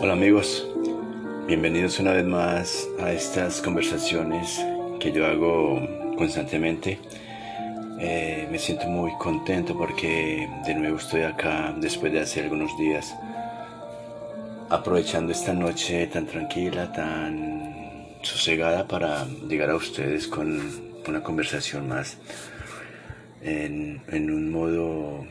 [0.00, 0.64] Hola amigos,
[1.48, 4.64] bienvenidos una vez más a estas conversaciones
[5.00, 7.00] que yo hago constantemente.
[7.98, 13.12] Eh, me siento muy contento porque de nuevo estoy acá después de hace algunos días,
[14.68, 20.60] aprovechando esta noche tan tranquila, tan sosegada para llegar a ustedes con
[21.08, 22.18] una conversación más
[23.42, 25.26] en, en un modo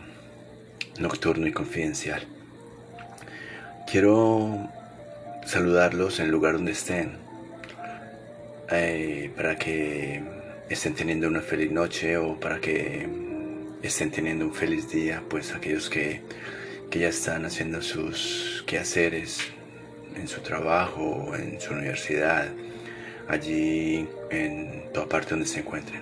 [0.99, 2.36] nocturno y confidencial.
[3.89, 4.69] Quiero
[5.45, 7.13] saludarlos en el lugar donde estén,
[8.69, 10.21] eh, para que
[10.69, 13.07] estén teniendo una feliz noche o para que
[13.81, 16.21] estén teniendo un feliz día, pues aquellos que,
[16.89, 19.39] que ya están haciendo sus quehaceres
[20.17, 22.49] en su trabajo, en su universidad,
[23.29, 26.01] allí en toda parte donde se encuentren.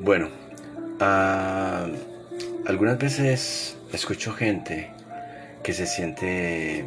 [0.00, 0.30] Bueno,
[0.98, 1.86] ah,
[2.66, 4.98] algunas veces escucho gente
[5.62, 6.84] que se siente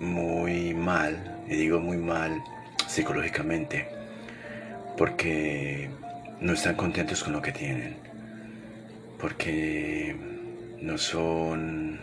[0.00, 2.42] muy mal, y digo muy mal
[2.86, 3.88] psicológicamente,
[4.96, 5.90] porque
[6.40, 7.96] no están contentos con lo que tienen,
[9.20, 10.16] porque
[10.80, 12.00] no son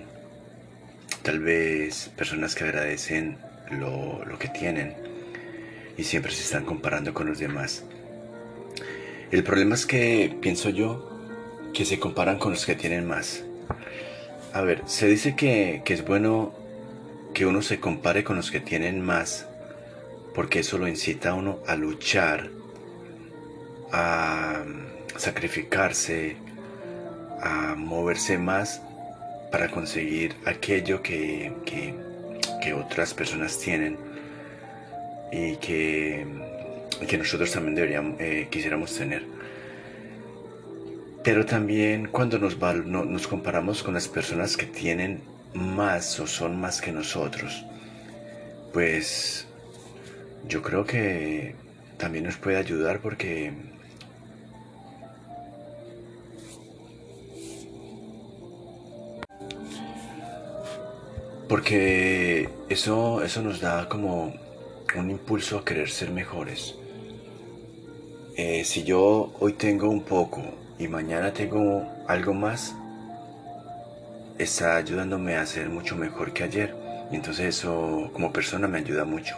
[1.22, 3.38] tal vez personas que agradecen
[3.72, 4.96] lo, lo que tienen
[5.98, 7.84] y siempre se están comparando con los demás.
[9.32, 11.10] El problema es que, pienso yo,
[11.74, 13.44] que se comparan con los que tienen más.
[14.54, 16.54] A ver, se dice que, es bueno
[17.34, 19.48] que uno se compare con los que tienen más,
[20.36, 22.52] porque eso lo incita a uno a luchar,
[23.92, 24.64] a
[25.18, 26.36] sacrificarse,
[27.42, 28.80] a moverse más
[29.52, 31.52] para conseguir aquello que,
[32.76, 33.98] otras personas tienen
[35.32, 36.28] y que,
[37.08, 39.33] que nosotros también deberíamos, eh, quisiéramos tener.
[41.24, 45.22] Pero también cuando nos, nos comparamos con las personas que tienen
[45.54, 47.66] más o son más que nosotros,
[48.74, 49.48] pues
[50.48, 51.56] yo creo que
[51.98, 53.54] también nos puede ayudar porque
[61.48, 64.34] porque eso eso nos da como
[64.96, 66.76] un impulso a querer ser mejores.
[68.36, 70.42] Eh, si yo hoy tengo un poco
[70.80, 72.76] y mañana tengo algo más,
[74.38, 76.76] está ayudándome a ser mucho mejor que ayer.
[77.12, 79.36] Y entonces eso como persona me ayuda mucho.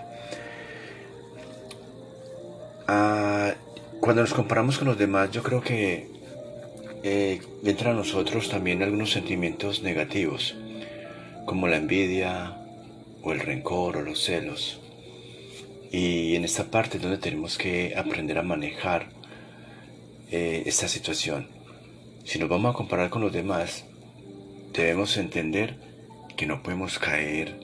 [2.88, 3.53] Ah,
[4.00, 6.07] cuando nos comparamos con los demás, yo creo que
[7.03, 7.41] eh,
[7.85, 10.56] a nosotros también algunos sentimientos negativos,
[11.46, 12.57] como la envidia
[13.22, 14.79] o el rencor o los celos.
[15.91, 19.07] Y en esta parte es donde tenemos que aprender a manejar
[20.31, 21.47] eh, esta situación.
[22.23, 23.85] Si nos vamos a comparar con los demás,
[24.73, 25.75] debemos entender
[26.35, 27.55] que no podemos caer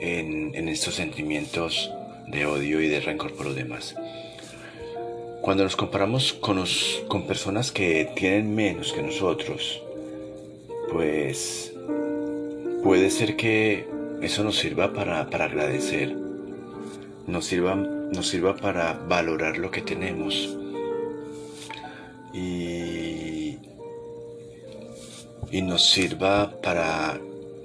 [0.00, 1.90] en, estos sentimientos
[2.26, 3.94] de odio y de rencor por los demás.
[5.42, 9.82] Cuando nos comparamos con, personas que tienen menos que nosotros,
[10.90, 11.72] pues
[12.82, 13.86] puede ser que
[14.22, 16.16] eso nos sirva para, para agradecer,
[17.26, 20.56] nos sirva, nos sirva para valorar lo que tenemos
[22.38, 23.58] y,
[25.50, 27.18] y nos sirva para,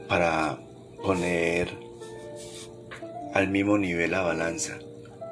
[0.08, 0.58] para
[1.04, 1.70] poner
[3.34, 4.80] al mismo nivel la balanza,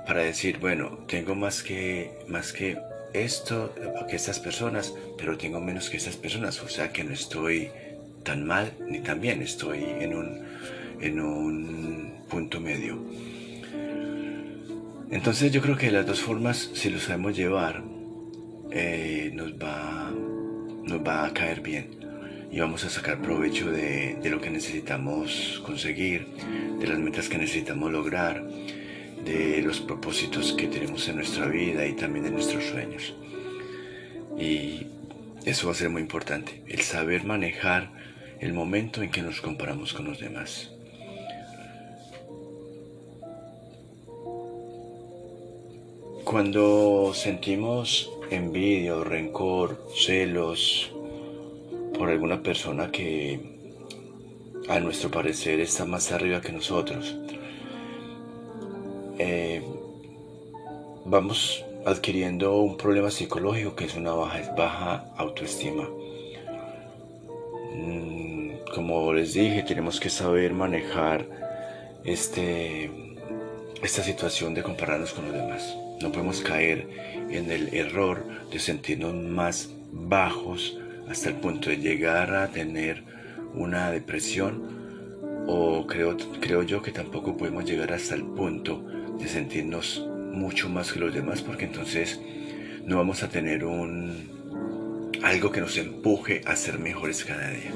[0.08, 2.78] para decir, bueno, tengo más que, más que
[3.14, 3.74] esto,
[4.10, 7.70] que estas personas, pero tengo menos que estas personas, o sea que no estoy
[8.24, 10.46] tan mal ni tan bien, estoy en un,
[11.00, 13.00] en un punto medio.
[15.12, 17.84] Entonces yo creo que las dos formas, si lo sabemos llevar,
[18.72, 22.02] eh, nos, va, nos va a caer bien
[22.52, 26.28] y vamos a sacar provecho de, de, lo que necesitamos conseguir,
[26.80, 28.44] de las metas que necesitamos lograr,
[29.26, 33.14] de los propósitos que tenemos en nuestra vida y también de nuestros sueños.
[34.38, 34.88] Y
[35.46, 37.90] eso va a ser muy importante, el saber manejar
[38.40, 40.72] el momento en que nos comparamos con los demás.
[46.26, 50.92] Cuando sentimos envidia rencor, celos
[51.98, 53.40] por alguna persona que
[54.70, 57.18] a nuestro parecer está más arriba que nosotros.
[59.20, 59.62] Eh,
[61.06, 65.90] vamos adquiriendo un problema psicológico que es una baja, baja autoestima.
[67.76, 71.28] Mm, como les dije, tenemos que saber manejar
[72.06, 72.90] este,
[73.84, 75.76] esta situación de compararnos con los demás.
[76.02, 76.88] No podemos caer
[77.30, 80.78] en el error de sentirnos más bajos
[81.10, 83.04] hasta el punto de llegar a tener
[83.54, 84.82] una depresión
[85.48, 88.86] o creo, creo yo que tampoco podemos llegar hasta el punto
[89.20, 92.20] de sentirnos mucho más que los demás porque entonces
[92.86, 94.42] no vamos a tener un
[95.24, 97.72] algo que nos empuje a ser mejores cada día.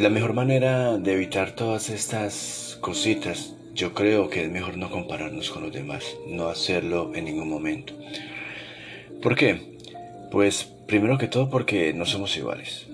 [0.00, 5.50] La mejor manera de evitar todas estas cositas, yo creo que es mejor no compararnos
[5.50, 7.92] con los demás, no hacerlo en ningún momento.
[9.22, 9.76] ¿Por qué?
[10.30, 12.86] Pues primero que todo porque no somos iguales.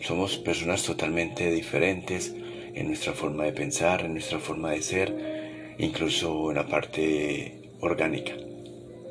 [0.00, 2.34] Somos personas totalmente diferentes
[2.72, 8.32] en nuestra forma de pensar, en nuestra forma de ser, incluso en la parte orgánica.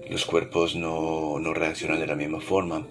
[0.10, 2.88] Los cuerpos no, no reaccionan de la misma forma,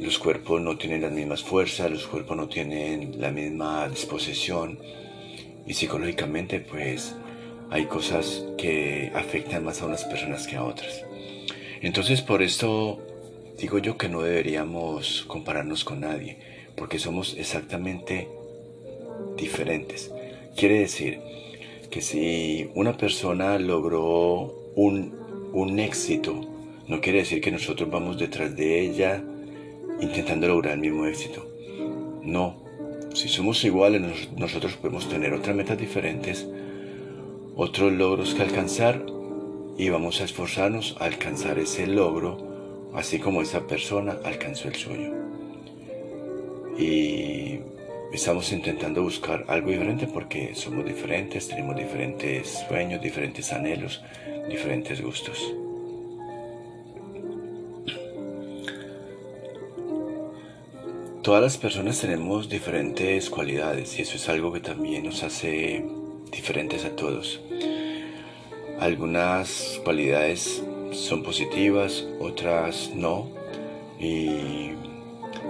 [0.00, 4.78] los cuerpos no tienen las mismas fuerzas, los cuerpos no tienen la misma disposición
[5.66, 7.14] y psicológicamente pues
[7.68, 11.04] hay cosas que afectan más a unas personas que a otras.
[11.82, 12.98] Entonces por esto
[13.58, 16.38] digo yo que no deberíamos compararnos con nadie,
[16.76, 18.26] porque somos exactamente
[19.36, 20.10] diferentes.
[20.56, 21.20] Quiere decir
[21.90, 25.14] que si una persona logró un,
[25.52, 26.40] un éxito,
[26.88, 29.22] no quiere decir que nosotros vamos detrás de ella
[30.00, 31.46] intentando lograr el mismo éxito.
[32.22, 32.62] No,
[33.14, 36.46] si somos iguales nosotros podemos tener otras metas diferentes,
[37.56, 39.04] otros logros que alcanzar
[39.76, 45.12] y vamos a esforzarnos a alcanzar ese logro, así como esa persona alcanzó el suyo.
[46.78, 47.60] Y
[48.12, 54.02] estamos intentando buscar algo diferente porque somos diferentes, tenemos diferentes sueños, diferentes anhelos,
[54.48, 55.54] diferentes gustos.
[61.22, 65.84] Todas las personas tenemos diferentes cualidades y eso es algo que también nos hace
[66.32, 67.42] diferentes a todos.
[68.78, 73.28] Algunas cualidades son positivas, otras no,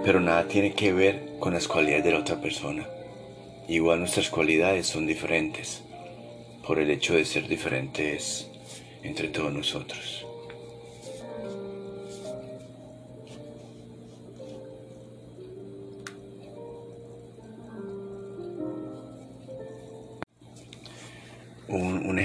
[0.03, 2.85] pero nada tiene que ver con las cualidades de la otra persona.
[3.69, 5.83] Igual nuestras cualidades son diferentes
[6.67, 8.49] por el hecho de ser diferentes
[9.03, 10.25] entre todos nosotros.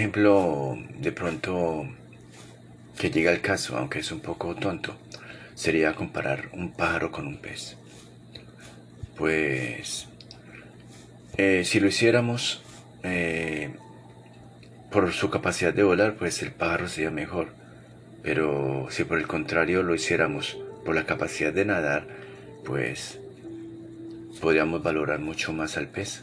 [0.07, 1.85] Ejemplo de pronto
[2.97, 4.97] que llega al caso, aunque es un poco tonto,
[5.57, 7.77] sería comparar un pájaro con un pez.
[9.17, 10.07] Pues
[11.37, 12.63] eh, si lo hiciéramos
[13.03, 13.75] eh,
[14.93, 17.49] por su capacidad de volar, pues el pájaro sería mejor.
[18.23, 22.07] Pero si por el contrario lo hiciéramos por la capacidad de nadar,
[22.65, 23.19] pues
[24.41, 26.23] podríamos valorar mucho más al pez.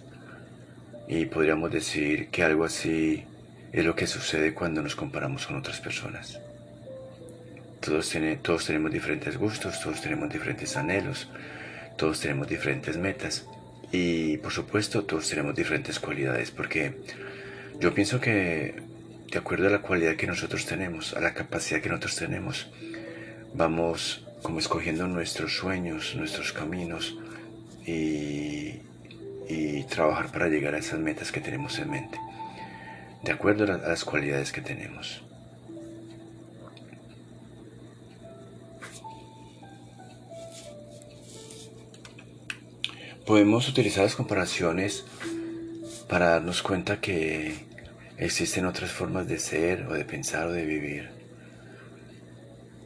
[1.10, 3.26] Y podríamos decir que algo así
[3.74, 6.40] es lo que sucede cuando nos comparamos con otras personas.
[7.82, 11.28] Todos, todos tenemos diferentes gustos, todos tenemos diferentes anhelos,
[11.98, 13.46] todos tenemos diferentes metas
[13.92, 16.94] y por supuesto todos tenemos diferentes cualidades porque
[17.80, 18.76] yo pienso que
[19.32, 22.70] de acuerdo a la cualidad que nosotros tenemos, a la capacidad que nosotros tenemos,
[23.56, 27.18] vamos como escogiendo nuestros sueños, nuestros caminos
[27.86, 28.82] y,
[29.50, 32.20] y trabajar para llegar a esas metas que tenemos en mente,
[33.24, 35.24] de acuerdo a las cualidades que tenemos.
[43.26, 45.06] Podemos utilizar las comparaciones
[46.10, 47.56] para darnos cuenta que
[48.18, 51.10] existen otras formas de ser o de pensar o de vivir.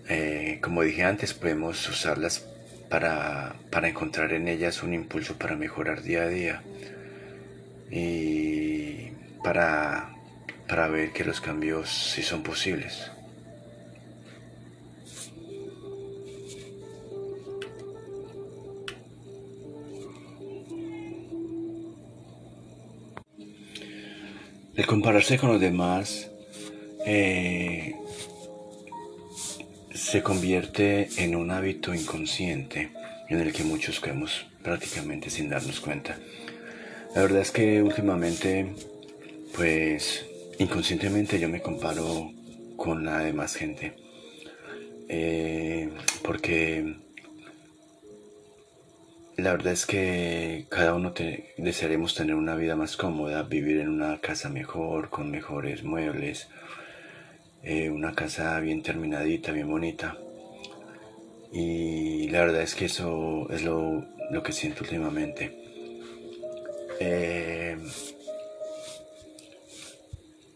[0.08, 2.46] Eh, como dije antes, podemos usarlas
[2.88, 6.62] para, para encontrar en ellas un impulso para mejorar día a día
[7.90, 9.12] y
[9.44, 10.17] para,
[10.68, 13.12] para ver que los cambios sí son posibles.
[24.76, 26.30] El compararse con los demás
[27.06, 27.96] eh,
[29.92, 32.92] se convierte en un hábito inconsciente
[33.30, 36.20] en el que muchos caemos prácticamente sin darnos cuenta.
[37.16, 38.68] La verdad es que últimamente,
[39.56, 40.26] pues
[40.60, 42.32] inconscientemente yo me comparo
[42.76, 43.96] con la demás gente.
[45.10, 45.90] Eh,
[46.24, 46.98] porque
[49.38, 51.14] la verdad es que cada uno
[51.58, 56.50] desearemos tener una vida más cómoda, vivir en una casa mejor, con mejores muebles,
[57.64, 60.18] eh, una casa bien terminadita, bien bonita.
[61.52, 64.06] Y la verdad es que eso es lo,
[64.44, 65.56] que siento últimamente.
[67.00, 67.78] Eh,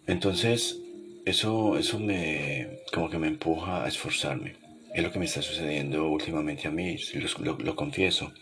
[0.08, 0.78] entonces,
[1.26, 4.56] eso, eso me, como que me empuja a esforzarme,
[4.94, 6.98] es lo que me está sucediendo últimamente a mí,
[7.40, 8.34] lo, confieso.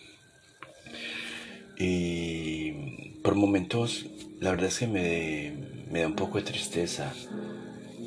[1.78, 2.72] Y
[3.24, 4.06] por momentos,
[4.40, 5.54] la verdad es que me,
[5.92, 7.14] me da un poco de tristeza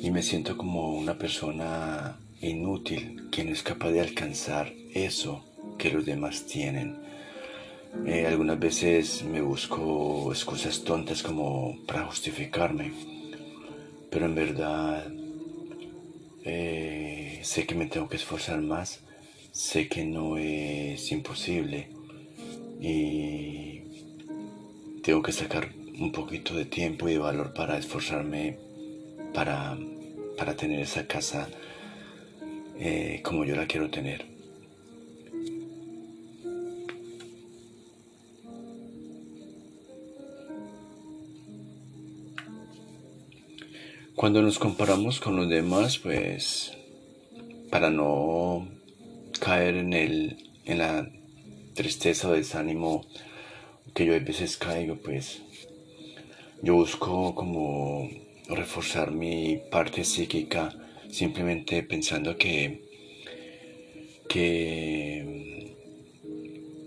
[0.01, 5.45] y me siento como una persona inútil que no es capaz de alcanzar eso
[5.77, 6.97] que los demás tienen.
[8.05, 12.91] Eh, algunas veces me busco excusas tontas como para justificarme,
[14.13, 15.11] pero en verdad
[16.45, 18.99] eh, sé que me tengo que esforzar más,
[19.51, 21.89] sé que no es imposible
[22.79, 23.81] y
[25.01, 28.59] tengo que sacar un poquito de tiempo y de valor para esforzarme
[29.33, 29.75] para,
[30.37, 31.49] para tener esa casa
[32.77, 34.32] eh, como yo la quiero tener.
[44.23, 46.71] Cuando nos comparamos con los demás, pues
[47.69, 48.69] para no
[49.41, 51.11] caer en, el, en la
[51.73, 53.05] tristeza o desánimo
[53.93, 55.41] que yo a veces caigo, pues
[56.61, 58.09] yo busco como
[58.47, 60.73] reforzar mi parte psíquica
[61.11, 62.81] simplemente pensando que,
[64.29, 65.75] que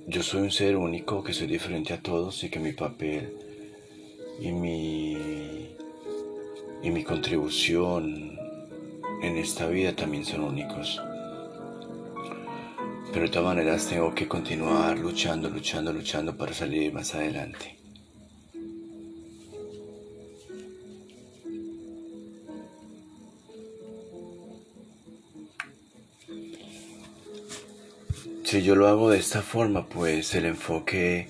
[0.06, 3.30] yo soy un ser único, que soy diferente a todos y que mi papel
[4.40, 5.75] y mi
[6.86, 8.38] y mi contribución
[9.20, 11.02] en esta vida también son únicos.
[13.12, 17.76] Pero de todas maneras tengo que continuar luchando, luchando, luchando para salir más adelante.
[28.44, 31.26] Si yo lo hago de esta forma, pues el enfoque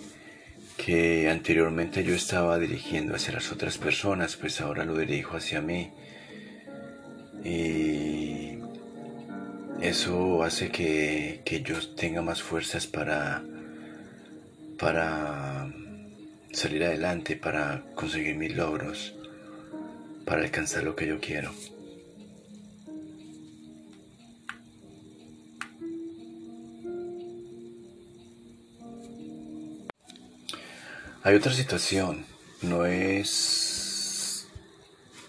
[0.87, 5.91] que anteriormente yo estaba dirigiendo hacia las otras personas, pues ahora lo dirijo hacia mí.
[7.43, 8.61] Y
[9.81, 13.43] eso hace que, yo tenga más fuerzas para,
[14.79, 15.69] para
[16.53, 19.13] salir adelante, para conseguir mis logros,
[20.25, 21.51] para alcanzar lo que yo quiero.
[31.27, 32.25] Hay otra situación,
[32.63, 34.47] no es,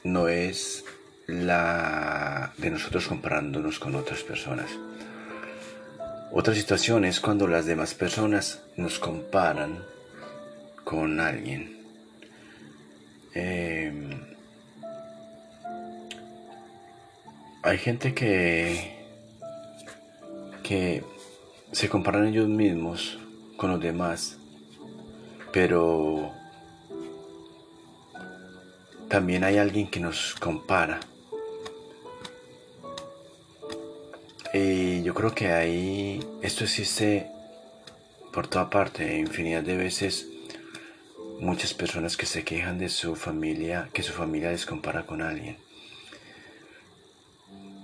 [0.04, 0.86] no es
[1.25, 4.70] la de nosotros comparándonos con otras personas.
[6.32, 9.84] Otra situación es cuando las demás personas nos comparan
[10.84, 11.80] con alguien.
[13.34, 14.22] Em,
[17.63, 19.04] hay gente que,
[20.62, 21.04] que
[21.72, 23.18] se comparan ellos mismos
[23.58, 24.38] con los demás
[25.57, 26.31] pero
[29.09, 30.99] también hay alguien que nos compara.
[34.53, 37.31] Y yo creo que ahí esto existe
[38.31, 40.27] por toda parte, infinidad de veces
[41.39, 45.57] muchas personas que se quejan de su familia, que su familia les compara con alguien.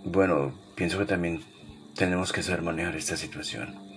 [0.06, 1.44] Bueno, pienso que también
[1.96, 3.93] tenemos que saber manejar esta situación.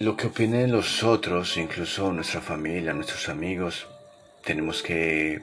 [0.00, 3.86] Lo que opinen los otros, incluso nuestra familia, nuestros amigos,
[4.44, 5.40] tenemos que,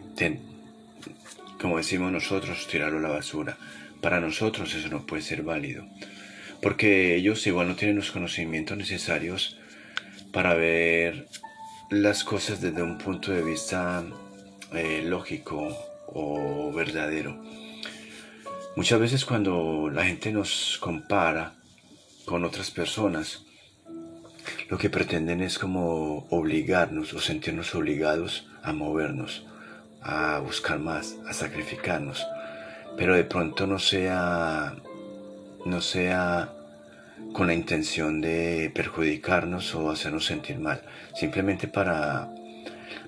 [1.59, 3.57] como decimos nosotros, tirarlo a la basura.
[4.01, 5.85] Para nosotros eso no puede ser válido,
[6.61, 9.57] porque ellos igual no tienen los conocimientos necesarios
[10.33, 11.27] para ver
[11.89, 14.03] las cosas desde un punto de vista
[14.73, 15.73] eh, lógico
[16.07, 17.41] o verdadero.
[18.75, 21.53] Muchas veces cuando la gente nos compara
[22.25, 23.45] con otras personas,
[24.69, 29.45] lo que pretenden es como obligarnos o sentirnos obligados a movernos,
[30.01, 32.25] a buscar más, a sacrificarnos,
[32.97, 34.75] pero de pronto no sea,
[35.65, 36.53] no sea
[37.33, 40.81] con la intención de perjudicarnos o hacernos sentir mal,
[41.15, 42.29] simplemente para,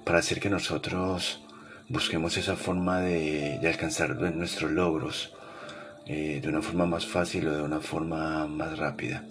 [0.04, 1.42] para hacer que nosotros
[1.90, 5.34] busquemos esa forma de, alcanzar nuestros logros
[6.06, 9.24] eh, de una forma más fácil o de una forma más rápida.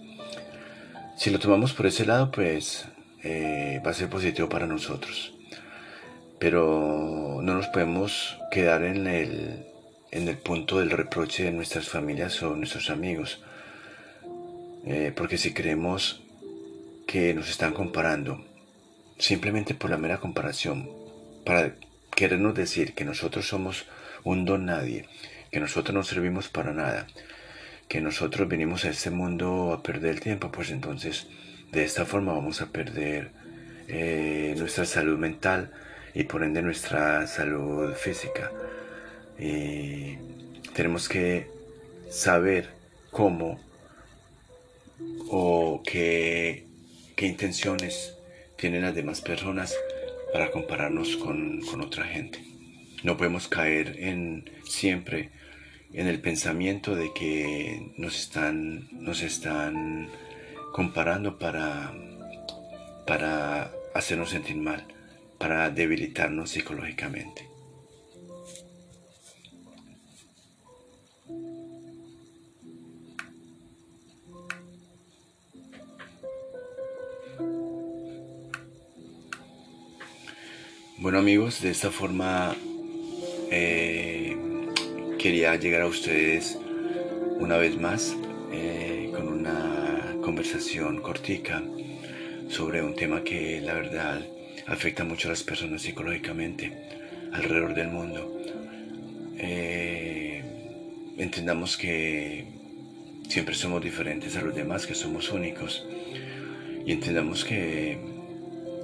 [1.16, 2.86] Si lo tomamos por ese lado, pues
[3.22, 5.34] eh, va a ser positivo para nosotros.
[6.38, 9.66] Pero no nos podemos quedar en el,
[10.10, 13.42] en el punto del reproche de nuestras familias o nuestros amigos.
[14.84, 16.22] Eh, porque si creemos
[17.06, 18.44] que nos están comparando,
[19.18, 20.90] simplemente por la mera comparación,
[21.44, 21.74] para
[22.16, 23.86] querernos decir que nosotros somos
[24.24, 25.06] un don nadie,
[25.50, 27.06] que nosotros no servimos para nada,
[27.92, 31.26] que nosotros venimos a este mundo a perder el tiempo, pues entonces
[31.72, 33.32] de esta forma vamos a perder
[33.86, 35.70] eh, nuestra salud mental
[36.14, 38.50] y por ende nuestra salud física.
[39.38, 40.16] Y
[40.72, 41.50] tenemos que
[42.08, 42.70] saber
[43.10, 43.60] cómo
[45.28, 46.66] o qué,
[47.14, 48.16] qué intenciones
[48.56, 49.76] tienen las demás personas
[50.32, 52.42] para compararnos con, con otra gente.
[53.02, 55.28] No podemos caer en siempre
[55.92, 60.08] en el pensamiento de que nos están, nos están
[60.72, 61.92] comparando para,
[63.06, 64.86] para hacernos sentir mal,
[65.38, 67.52] para debilitarnos psicológicamente.
[80.98, 82.54] Bueno amigos, de esta forma
[83.50, 84.21] eh,
[85.22, 86.58] quería llegar a ustedes
[87.38, 88.16] una vez más
[88.50, 91.62] eh, con una conversación cortica
[92.48, 94.20] sobre un tema que la verdad
[94.66, 96.72] afecta mucho a las personas psicológicamente
[97.32, 98.36] alrededor del mundo.
[99.38, 100.42] Eh,
[101.16, 102.44] entendamos que
[103.28, 105.86] siempre somos diferentes a los demás, que somos únicos
[106.84, 107.96] y entendamos que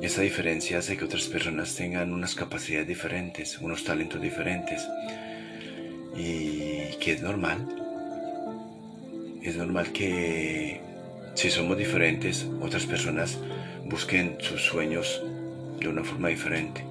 [0.02, 4.86] esa diferencia hace que otras personas tengan unas capacidades diferentes, unos talentos diferentes.
[6.18, 7.66] Y que es normal.
[9.42, 10.80] Es normal que
[11.34, 13.38] si somos diferentes, otras personas
[13.84, 15.22] busquen sus sueños
[15.78, 16.84] de una forma diferente.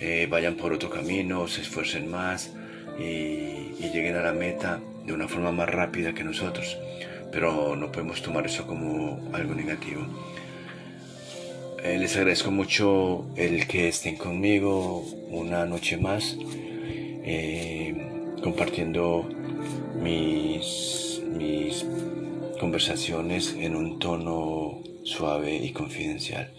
[0.00, 2.52] Eh, vayan por otro camino, se esfuercen más
[2.98, 6.78] y lleguen a la meta de una forma más rápida que nosotros.
[7.30, 10.06] Pero no podemos tomar eso como algo negativo.
[11.82, 16.36] Eh, les agradezco mucho el que estén conmigo una noche más,
[17.24, 17.94] eh,
[18.42, 19.28] compartiendo
[20.00, 21.86] mis, mis
[22.58, 26.52] conversaciones en un tono suave y confidencial.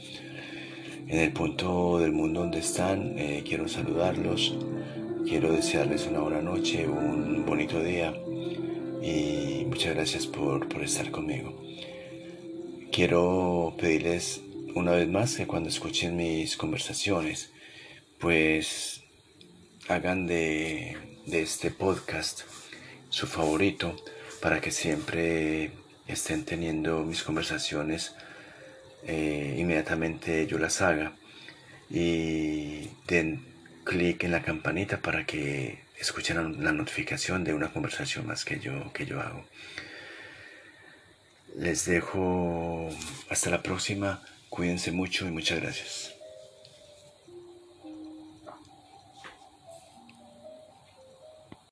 [1.08, 4.56] En el punto del mundo donde están, eh, quiero saludarlos,
[5.28, 8.13] quiero desearles una buena noche, un bonito día
[9.02, 11.62] y muchas gracias por, por estar conmigo.
[12.91, 14.41] Quiero pedirles
[14.76, 17.52] una vez más que cuando escuchen mis conversaciones,
[18.20, 19.04] pues
[19.88, 20.28] hagan
[21.32, 22.41] de, este podcast
[23.10, 23.96] su favorito
[24.41, 25.72] para que siempre
[26.08, 28.13] estén teniendo mis conversaciones
[29.08, 31.13] eh, inmediatamente yo las haga
[31.89, 33.46] y den
[33.84, 38.91] clic en la campanita para que escuchen la notificación de una conversación más que yo,
[38.94, 39.46] que yo hago.
[41.56, 42.89] Les dejo
[43.30, 44.22] hasta la próxima.
[44.50, 46.11] Cuídense mucho y muchas gracias.